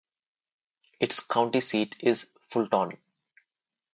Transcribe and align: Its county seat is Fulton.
Its 0.99 1.19
county 1.19 1.59
seat 1.61 1.95
is 1.99 2.25
Fulton. 2.49 2.97